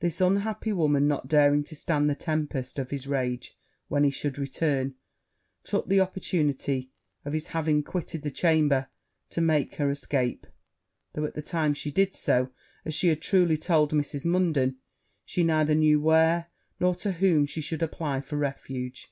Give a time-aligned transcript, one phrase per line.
[0.00, 3.56] This unhappy woman, not daring to stand the tempest of his rage
[3.88, 4.94] when he should return,
[5.64, 6.90] took the opportunity
[7.24, 8.88] of his having quitted the chamber
[9.30, 10.46] to make her escape;
[11.14, 12.50] though, at the time she did so,
[12.84, 14.26] as she had truly told Mrs.
[14.26, 14.76] Munden,
[15.24, 19.10] she neither knew where nor to whom she should apply for refuge.